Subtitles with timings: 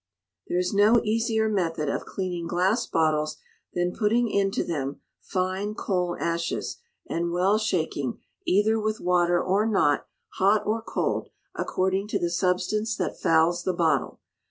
[0.47, 3.37] There is no easier method of cleaning glass bottles
[3.75, 6.77] than putting into them fine coal ashes,
[7.07, 10.07] and well shaking, either with water or not,
[10.39, 14.19] hot or cold, according to the substance that fouls the bottle.